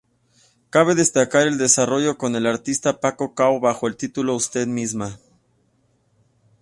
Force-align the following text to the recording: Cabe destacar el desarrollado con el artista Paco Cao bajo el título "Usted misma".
Cabe 0.71 0.95
destacar 0.95 1.45
el 1.45 1.59
desarrollado 1.59 2.17
con 2.17 2.35
el 2.35 2.47
artista 2.47 2.99
Paco 2.99 3.35
Cao 3.35 3.59
bajo 3.59 3.87
el 3.87 3.95
título 3.97 4.33
"Usted 4.35 4.65
misma". 4.65 5.19